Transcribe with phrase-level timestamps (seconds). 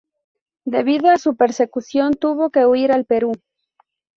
[0.65, 3.33] Debido a su persecución tuvo que huir al Perú.